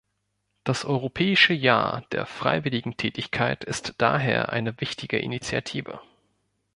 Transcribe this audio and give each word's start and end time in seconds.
Das 0.63 0.83
Europäische 0.83 1.53
Jahr 1.53 2.03
der 2.11 2.25
Freiwilligentätigkeit 2.25 3.63
ist 3.63 3.93
daher 3.99 4.49
eine 4.51 4.81
wichtige 4.81 5.19
Initiative. 5.19 6.01